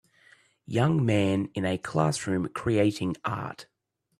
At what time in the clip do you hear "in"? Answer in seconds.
1.53-1.63